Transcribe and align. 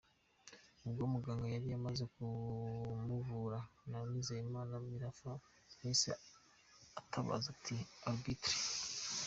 Ubwo 0.87 1.03
muganga 1.13 1.45
yari 1.55 1.67
amaze 1.77 2.03
kumuvura 2.13 3.59
na 3.89 3.99
Nizeyimana 4.11 4.73
Mirafa 4.87 5.31
yahise 5.79 6.11
atabaza 6.99 7.47
ati" 7.55 7.75
Arbitre. 8.07 8.55